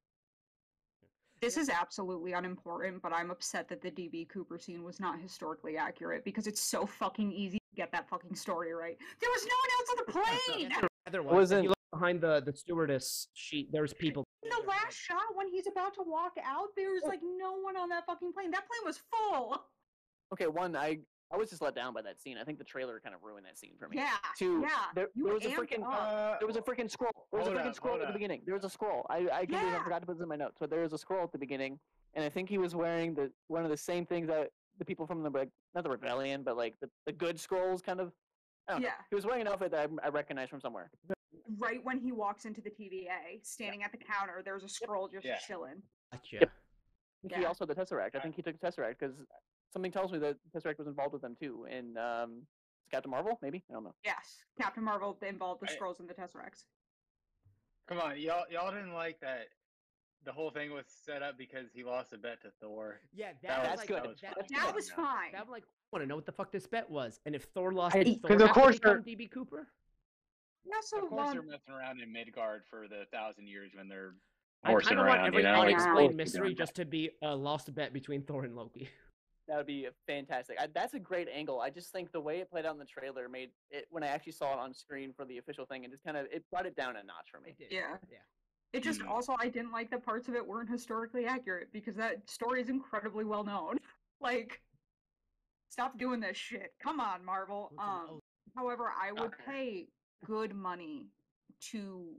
[1.41, 5.77] This is absolutely unimportant, but I'm upset that the DB Cooper scene was not historically
[5.77, 8.97] accurate because it's so fucking easy to get that fucking story right.
[9.19, 10.11] There was no one else on the
[10.57, 10.89] plane!
[11.11, 11.31] There was.
[11.31, 14.23] If wasn't- you look behind the the stewardess sheet, there's people.
[14.43, 17.07] In the last shot, when he's about to walk out, there's oh.
[17.07, 18.51] like no one on that fucking plane.
[18.51, 19.65] That plane was full.
[20.33, 20.99] Okay, one, I
[21.33, 22.37] I was just let down by that scene.
[22.39, 23.97] I think the trailer kind of ruined that scene for me.
[23.97, 24.11] Yeah.
[24.37, 24.69] Two, yeah.
[24.93, 26.39] there, there was a amped freaking up.
[26.39, 27.11] There was a freaking scroll.
[27.31, 28.13] There was a Hold freaking up, scroll hold at the up.
[28.13, 28.41] beginning.
[28.45, 29.05] There was a scroll.
[29.09, 29.83] I I, completely Yeah.
[29.83, 31.79] forgot to put this in my notes, but there was a scroll at the beginning,
[32.13, 35.07] and I think he was wearing the one of the same things that the people
[35.07, 38.11] from the like not the rebellion, but like the, the good scrolls kind of.
[38.67, 38.87] I don't know.
[38.87, 38.93] Yeah.
[39.09, 40.89] He was wearing an outfit that I, I recognize from somewhere.
[41.57, 45.25] Right when he walks into the TVA, standing at the counter, there's a scroll just
[45.25, 45.37] Yeah.
[45.37, 45.81] chilling.
[46.11, 46.37] Gotcha.
[46.41, 46.43] Yep.
[47.23, 48.15] I think he also had the Tesseract.
[48.15, 49.15] I think he took the Tesseract because
[49.71, 51.65] something tells me that Tesseract was involved with them too.
[51.69, 52.41] In um,
[52.91, 53.95] Captain Marvel, maybe I don't know.
[54.03, 56.65] Yes, Captain Marvel involved the I- scrolls and the Tesseracts.
[57.87, 59.47] Come on, y'all y'all didn't like that.
[60.23, 62.99] The whole thing was set up because he lost a bet to Thor.
[63.13, 64.09] Yeah, That that, was- was That's like, good.
[64.09, 64.35] was That.
[64.49, 65.31] That fine was fine.
[65.33, 67.43] that, I'm like, I want to know what the fuck this bet was, and if
[67.53, 69.67] Thor lost, I- did Thor 'cause of course become they're- DB Cooper.
[70.65, 74.15] Yeah, so Of course, they're messing around in Midgard for the thousand years when they're
[74.63, 77.35] I horsing kind of want every you know, unexplained keep mystery just to be a
[77.35, 78.89] lost bet between Thor and Loki.
[79.47, 80.57] That would be fantastic.
[80.59, 81.61] I, that's a great angle.
[81.61, 84.07] I just think the way it played out in the trailer made it when I
[84.07, 86.65] actually saw it on screen for the official thing, it just kind of it brought
[86.65, 87.55] it down a notch for me.
[87.59, 87.97] Yeah.
[88.09, 88.17] Yeah.
[88.73, 89.07] it just Mhm.
[89.09, 92.69] also I didn't like that parts of it weren't historically accurate because that story is
[92.69, 93.77] incredibly well known.
[94.19, 94.63] like,
[95.69, 96.73] stop doing this shit.
[96.79, 97.71] Come on, Marvel.
[97.77, 98.19] Um, oh,
[98.55, 99.43] however, I would Okay.
[99.45, 99.87] pay
[100.25, 101.07] good money
[101.71, 102.15] to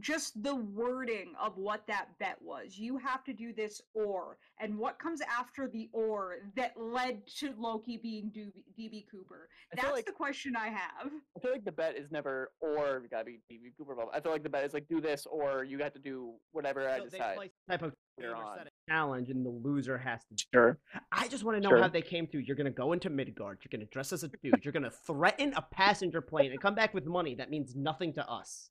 [0.00, 2.78] just the wording of what that bet was.
[2.78, 7.52] You have to do this or, and what comes after the or that led to
[7.58, 9.48] Loki being DB, DB Cooper.
[9.74, 11.10] That's like the question I have.
[11.36, 13.94] I feel like the bet is never or you gotta be DB Cooper.
[13.94, 14.14] blah, blah.
[14.14, 16.88] I feel like the bet is like do this or you have to do whatever
[16.88, 17.36] I so they decide.
[17.36, 18.58] play some type of later game or on.
[18.58, 20.44] set a challenge, and the loser has to.
[20.54, 20.78] Sure.
[21.12, 21.82] I just want to know Sure.
[21.82, 22.40] how they came through.
[22.40, 23.58] You're gonna go into Midgard.
[23.62, 24.64] You're gonna dress as a dude.
[24.64, 28.28] You're gonna threaten a passenger plane and come back with money that means nothing to
[28.30, 28.70] us.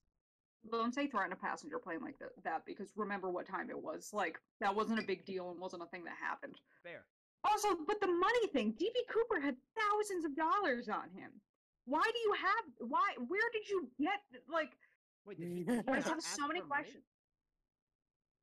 [0.72, 4.10] Don't say threaten a passenger plane like that, that because remember what time it was.
[4.14, 6.56] Like, that wasn't a big deal and wasn't a thing that happened.
[6.84, 7.06] Fair.
[7.44, 11.32] Also, but the money thing, DB Cooper had thousands of dollars on him.
[11.86, 14.72] Why do you have why where did you get like
[15.26, 16.84] Wait, did he, I did he I not just have so many for money?
[16.84, 17.04] questions.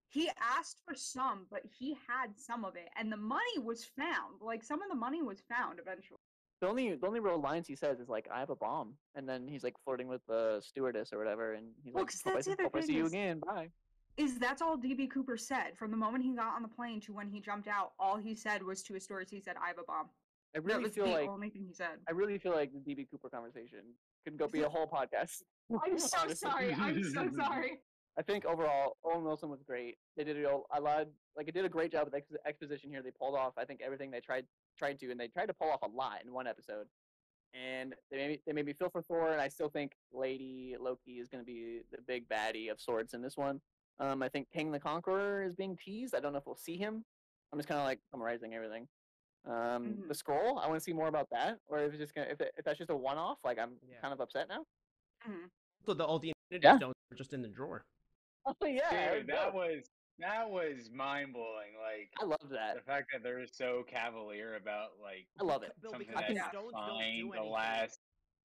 [0.08, 4.40] He asked for some, but he had some of it, and the money was found.
[4.40, 6.20] Like some of the money was found eventually.
[6.60, 9.28] The only the only real lines he says is like I have a bomb, and
[9.28, 12.36] then he's like flirting with the stewardess or whatever, and he's Well, like hope I,
[12.38, 13.40] the see- other hope I see you again.
[13.44, 13.68] Bye.
[14.16, 17.12] Is that's all DB Cooper said from the moment he got on the plane to
[17.12, 17.92] when he jumped out?
[17.98, 20.08] All he said was to his stewardess, he said, "I have a bomb."
[20.54, 21.98] I really feel the like only thing he said.
[22.08, 23.80] I really feel like the DB Cooper conversation
[24.24, 25.42] could go be a whole podcast.
[25.84, 26.72] I'm so sorry.
[26.74, 27.80] I'm so sorry.
[28.16, 29.98] I think overall, Owen Wilson was great.
[30.16, 31.08] They did it a lot.
[31.36, 33.02] Like, it did a great job with ex- exposition here.
[33.02, 34.46] They pulled off, I think, everything they tried
[34.78, 36.86] tried to, and they tried to pull off a lot in one episode.
[37.54, 40.76] And they made me, they made me feel for Thor, and I still think Lady
[40.80, 43.60] Loki is going to be the big baddie of sorts in this one.
[44.00, 46.14] Um, I think Kang the Conqueror is being teased.
[46.14, 47.04] I don't know if we'll see him.
[47.52, 48.88] I'm just kind of like summarizing everything.
[49.46, 49.52] Um,
[50.02, 50.08] Mhm.
[50.08, 52.40] The scroll, I want to see more about that, or if it's just gonna, if,
[52.40, 54.00] it, if that's just a one-off, like I'm Yeah.
[54.00, 54.64] kind of upset now.
[55.28, 55.50] Mhm.
[55.86, 56.76] So the all the Infinity Yeah.
[56.78, 57.84] Stones were just in the drawer.
[58.46, 59.84] Oh yeah, Dude, that was
[60.18, 61.72] that was mind blowing.
[61.82, 65.72] Like I love that the fact that they're so cavalier about like I love it.
[65.82, 67.50] Something because I that's think- stones don't do defined the anything.
[67.52, 67.98] last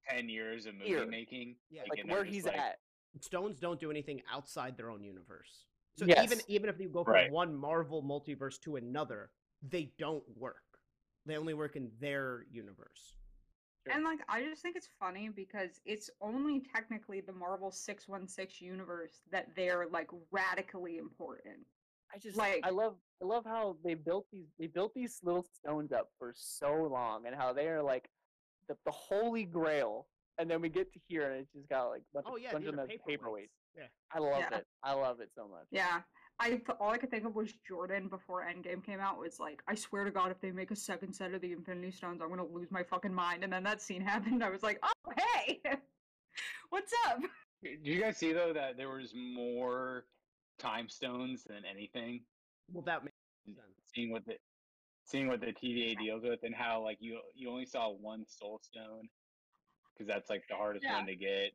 [0.08, 1.06] ten years of movie Here.
[1.06, 1.56] making.
[1.70, 1.82] Yeah.
[1.90, 2.78] Like and they're where he's like, at.
[3.22, 5.66] stones don't do anything outside their own universe.
[5.98, 6.24] So Yes.
[6.24, 7.32] even even if you go from Right.
[7.32, 9.30] one Marvel multiverse to another,
[9.62, 10.64] they don't work.
[11.26, 13.14] They only work in their universe.
[13.90, 13.96] Sure.
[13.96, 18.28] And like, I just think it's funny because it's only technically the Marvel Six One
[18.28, 21.58] Six universe that they're like radically important.
[22.14, 25.44] I just Like- I love I love how they built these they built these little
[25.44, 28.10] stones up for so long and how they are like
[28.68, 32.02] the, the holy grail and then we get to here and it's just got like
[32.02, 33.00] a bunch Oh of, yeah, bunch of are paperweights.
[33.10, 33.50] paperweights.
[33.78, 33.84] Yeah.
[34.12, 34.58] I love Yeah.
[34.58, 34.68] it.
[34.84, 35.66] I love it so much.
[35.70, 36.02] Yeah,
[36.40, 39.76] I all I could think of was Jordan before Endgame came out was like, I
[39.76, 42.46] swear to God, if they make a second set of the Infinity Stones, I'm gonna
[42.46, 43.44] lose my fucking mind.
[43.44, 44.44] And then that scene happened.
[44.44, 45.62] I was like, oh hey,
[46.70, 47.20] what's up?
[47.62, 50.06] Do you guys see though that there was more
[50.58, 52.22] time stones than anything?
[52.72, 53.14] Well, that makes
[53.50, 53.56] Mm.
[53.56, 53.68] sense.
[53.96, 54.38] Seeing what the
[55.06, 58.60] seeing what the TVA deals with and how like you you only saw one soul
[58.62, 59.10] stone
[59.94, 60.98] because that's like the hardest Yeah.
[60.98, 61.52] one to get,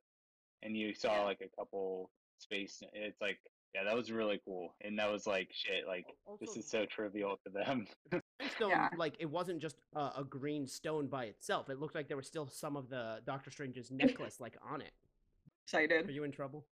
[0.63, 1.25] and you saw Yeah.
[1.25, 2.83] like a couple space.
[2.95, 3.39] It's like
[3.75, 5.87] yeah, that was really cool, and that was like shit.
[5.87, 6.07] Like
[6.41, 7.87] this is so trivial to them.
[8.57, 8.89] Stone, Yeah.
[8.97, 11.69] like it wasn't just a, a green stone by itself.
[11.71, 14.93] It looked like there was still some of the Doctor Strange's necklace like on it.
[15.67, 16.09] Excited.
[16.09, 16.67] Are you in trouble?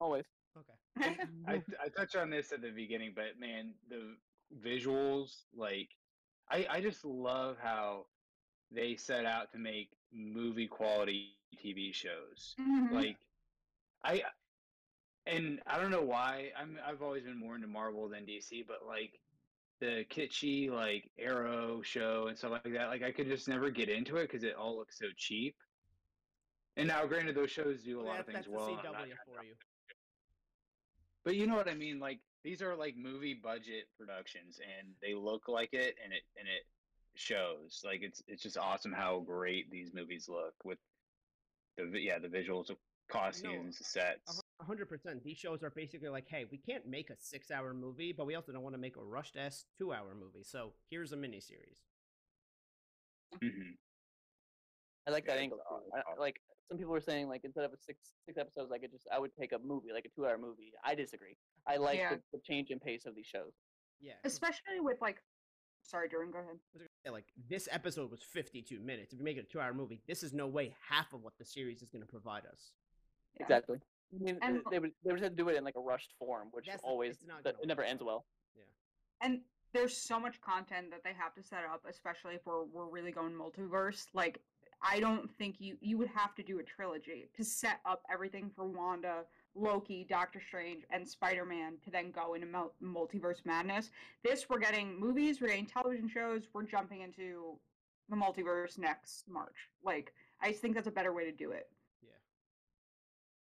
[0.00, 0.24] Always.
[0.58, 1.16] Okay.
[1.48, 4.16] I I touched on this at the beginning, but man, the
[4.62, 5.88] visuals, like,
[6.50, 8.06] I I just love how
[8.70, 11.30] they set out to make movie quality
[11.64, 12.54] TV shows.
[12.60, 12.90] Mhm.
[12.92, 13.16] Like,
[14.04, 14.22] I
[15.26, 18.80] and I don't know why I'm I've always been more into Marvel than DC, but
[18.86, 19.20] like
[19.80, 23.88] the kitschy like Arrow show and stuff like that, like I could just never get
[23.88, 25.56] into it because it all looks so cheap.
[26.76, 28.66] And now, granted, those shows do a lot of things well.
[28.66, 29.54] the not CW for you.
[31.24, 32.00] but you know what I mean?
[32.00, 36.48] Like these are like movie budget productions, and they look like it, and it and
[36.48, 36.64] it
[37.14, 37.82] shows.
[37.84, 40.78] Like it's it's just awesome how great these movies look with
[41.76, 42.70] the yeah the visuals,
[43.08, 44.41] costumes, the sets.
[44.62, 45.24] A hundred percent.
[45.24, 48.52] These shows are basically like, hey, we can't make a six-hour movie, but we also
[48.52, 50.44] don't want to make a rushed ass two-hour movie.
[50.44, 51.80] So here's a miniseries.
[53.34, 53.76] Mhm.
[55.06, 55.58] I like that angle.
[55.68, 58.70] really I, I- like some people were saying, like instead of a six six episodes,
[58.72, 60.72] I could just I would take a movie, like a two hour movie.
[60.84, 61.36] I disagree.
[61.66, 62.14] I like Yeah.
[62.14, 63.52] the, the change in pace of these shows.
[64.00, 65.16] Yeah, Especially with like,
[65.82, 66.50] sorry, Jordan, go ahead.
[66.50, 69.12] I was gonna say, like this episode was 52 minutes.
[69.12, 71.44] If you make it a two-hour movie, this is no way half of what the
[71.44, 72.70] series is going to provide us.
[73.38, 73.44] Yeah.
[73.46, 73.78] Exactly.
[74.14, 75.80] I mean, And- th- they would they would have to do it in like a
[75.80, 78.06] rushed form, which That's always it's not th- it never ends out.
[78.06, 78.24] well.
[79.20, 79.40] And
[79.72, 83.12] there's so much content that they have to set up, especially if we're we're really
[83.12, 84.06] going multiverse.
[84.12, 84.42] Like,
[84.82, 88.50] I don't think you you would have to do a trilogy to set up everything
[88.50, 93.90] for Wanda, Loki, Doctor Strange, and Spider Man to then go into mul- multiverse madness.
[94.22, 97.58] This we're getting movies, we're getting television shows, we're jumping into
[98.10, 99.70] the multiverse next March.
[99.82, 101.70] Like, I just think that's a better way to do it.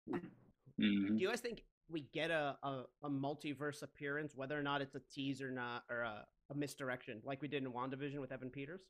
[0.07, 0.17] Yeah.
[0.81, 1.17] Mhm.
[1.17, 4.95] Do you guys think we get a, a, a multiverse appearance, whether or not it's
[4.95, 8.49] a tease or not, or a, a misdirection, like we did in WandaVision with Evan
[8.49, 8.81] Peters?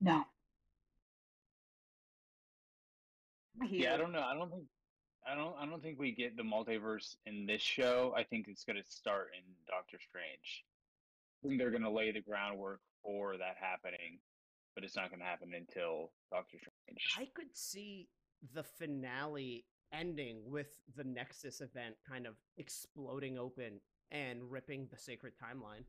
[0.00, 0.24] No.
[3.68, 4.20] Yeah, I don't know.
[4.22, 4.64] I don't think
[5.26, 8.12] I don't I don't think we get the multiverse in this show.
[8.16, 10.64] I think it's going to start in Doctor Strange.
[11.42, 14.18] I think they're going to lay the groundwork for that happening,
[14.74, 17.14] but it's not going to happen until Doctor Strange.
[17.16, 18.08] I could see
[18.54, 19.64] the finale
[19.98, 23.80] ending with the Nexus event kind of exploding open
[24.10, 25.84] and ripping the sacred timeline.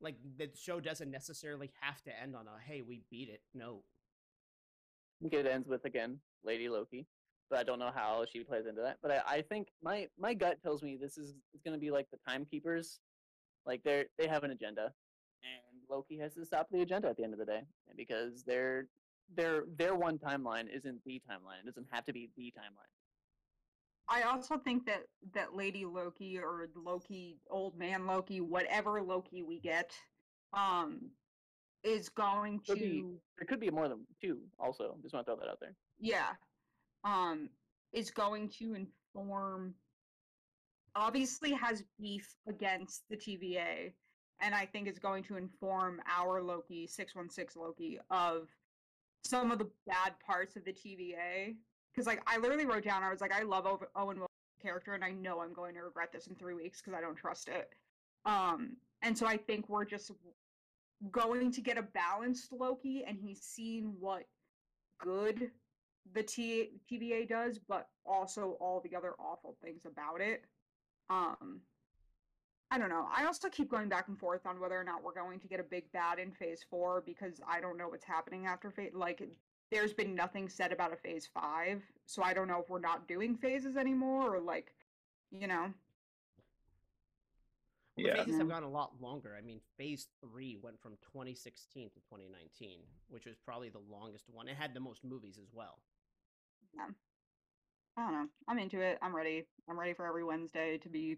[0.00, 3.40] Like the show doesn't necessarily have to end on a hey, we beat it.
[3.54, 3.82] No.
[5.20, 7.06] It ends with again Lady Loki,
[7.50, 8.98] but I don't know how she plays into that.
[9.02, 12.06] But I, I think my my gut tells me this is it's to be like
[12.10, 13.00] the timekeepers,
[13.66, 14.92] like they're they have an agenda,
[15.42, 17.62] and Loki has to stop the agenda at the end of the day
[17.96, 18.86] because their
[19.34, 21.60] their their one timeline isn't the timeline.
[21.62, 22.92] It doesn't have to be the timeline.
[24.08, 25.02] I also think that
[25.34, 29.92] that Lady Loki or Loki, old man Loki, whatever Loki we get,
[30.54, 31.10] um,
[31.82, 34.40] is going Could be- to There could be more than two.
[34.58, 35.74] Also, just want to throw that out there.
[35.98, 36.34] yeah,
[37.04, 37.50] um,
[37.92, 39.74] is going to inform.
[40.94, 43.92] Obviously, has beef against the TVA,
[44.40, 48.48] and I think is going to inform our Loki, six one six Loki, of
[49.24, 51.56] some of the bad parts of the TVA.
[51.92, 54.28] Because like I literally wrote down, I was like, I love Owen Wilson's
[54.62, 57.16] character, and I know I'm going to regret this in three weeks because I don't
[57.16, 57.70] trust it.
[58.24, 60.10] Um, and so I think we're just
[61.10, 64.24] going to get a balanced Loki, and he's seen what
[65.00, 65.50] good
[66.14, 70.44] the T- TVA does, but also all the other awful things about it.
[71.10, 71.60] Um,
[72.70, 73.06] I don't know.
[73.14, 75.58] I also keep going back and forth on whether or not we're going to get
[75.58, 78.92] a big bad in Phase Four because I don't know what's happening after Phase.
[78.94, 79.22] Like,
[79.70, 83.08] there's been nothing said about a Phase Five, so I don't know if we're not
[83.08, 84.74] doing phases anymore or like,
[85.30, 85.72] you know.
[87.96, 88.24] Well, the Yeah.
[88.24, 89.34] phases have gone a lot longer.
[89.36, 94.46] I mean, phase three went from 2016 to 2019, which was probably the longest one.
[94.46, 95.80] It had the most movies as well.
[96.74, 96.90] Yeah.
[97.96, 98.28] I don't know.
[98.46, 98.98] I'm into it.
[99.02, 99.46] I'm ready.
[99.68, 101.16] I'm ready for every Wednesday to be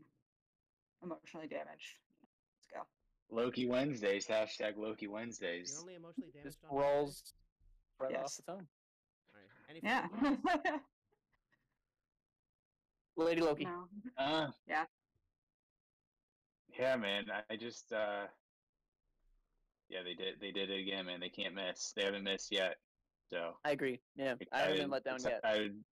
[1.03, 1.97] emotionally damaged.
[2.73, 2.87] Let's go.
[3.35, 5.79] Loki Wednesdays, hashtag Loki You're Wednesdays.
[5.81, 6.57] only emotionally damaged.
[6.57, 6.95] Just on Friday?
[6.95, 7.23] rolls
[7.99, 8.25] right Yes.
[8.25, 8.67] off its own.
[9.35, 9.49] All right.
[9.69, 10.77] Any Yeah.
[13.17, 13.65] Lady Loki.
[13.65, 13.87] no.
[14.17, 14.85] Uh, Yeah.
[16.79, 17.31] Yeah, man.
[17.31, 18.27] I- I just uh
[19.89, 21.21] yeah, they did they did it again, man.
[21.21, 21.93] They can't miss.
[21.97, 22.77] They haven't missed yet.
[23.29, 24.01] So I agree.
[24.17, 25.39] Yeah, I haven't been let down yet.
[25.39, 25.85] excited-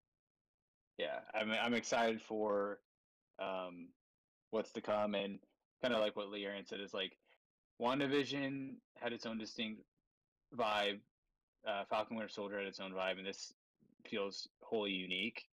[0.99, 2.81] Yeah, I'm I'm excited for
[3.39, 3.89] um
[4.51, 5.39] what's to come and
[5.83, 7.17] kind of like what Lee Aaron said is like
[7.81, 9.83] WandaVision had its own distinct
[10.57, 10.99] vibe.
[11.67, 13.53] Uh, Falcon Winter Soldier had its own vibe, and this
[14.09, 15.45] feels wholly unique,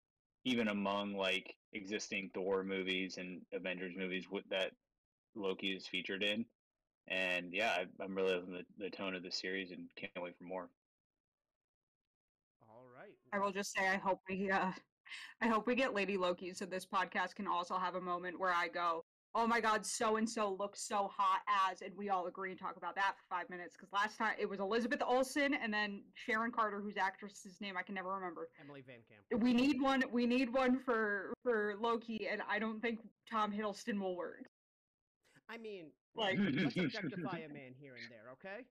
[0.43, 4.71] even among like existing Thor movies and Avengers movies with, that
[5.35, 6.45] Loki is featured in.
[7.07, 10.37] And yeah, I, I'm really loving the, the tone of the series and can't wait
[10.37, 10.69] for more.
[12.67, 13.13] All right.
[13.31, 14.71] I will just say I hope we uh
[15.41, 18.53] I hope we get Lady Loki so this podcast can also have a moment where
[18.53, 19.03] I go,
[19.37, 22.59] Oh my god, so and so looks so hot as and we all agree and
[22.59, 23.75] talk about that for five minutes.
[23.75, 27.81] Because last time it was Elizabeth Olsen and then Sharon Carter, whose actress's name I
[27.83, 28.47] can never remember.
[28.61, 29.43] Emily Van Camp.
[29.43, 32.99] We need one we need one for for Loki, and I don't think
[33.29, 34.45] Tom Hiddleston will work.
[35.49, 38.63] I mean, Like let's objectify a man here and there, okay?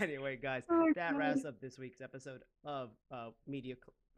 [0.00, 1.18] anyway, guys, Oh, that God.
[1.18, 3.74] wraps up this week's episode of uh, Media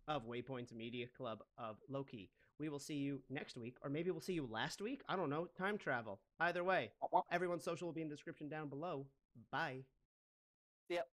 [0.09, 2.30] of Waypoints Media Club of Loki.
[2.59, 5.02] We will see you next week, or maybe we'll see you last week.
[5.09, 5.46] I don't know.
[5.56, 6.18] Time travel.
[6.40, 9.06] Either way, uh, everyone's social will be in the description down below.
[9.52, 9.84] Bye.
[10.88, 11.06] Yep.